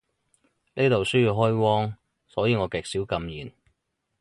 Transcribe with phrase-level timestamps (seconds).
[0.73, 1.95] 呢度需要開荒，
[2.27, 3.51] 所以我極少禁言